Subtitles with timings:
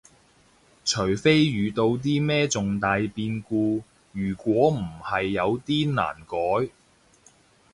[0.83, 6.71] 除非遇到啲咩重大變故，如果唔係有啲難改